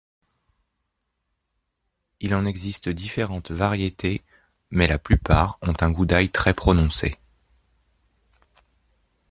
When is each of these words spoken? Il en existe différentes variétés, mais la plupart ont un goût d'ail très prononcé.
Il 2.21 2.33
en 2.33 2.43
existe 2.47 2.89
différentes 2.89 3.51
variétés, 3.51 4.23
mais 4.71 4.87
la 4.87 4.97
plupart 4.97 5.59
ont 5.61 5.73
un 5.79 5.91
goût 5.91 6.07
d'ail 6.07 6.31
très 6.31 6.55
prononcé. 6.55 7.13